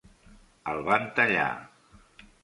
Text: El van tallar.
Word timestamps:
El 0.71 0.79
van 0.87 1.05
tallar. 1.19 1.49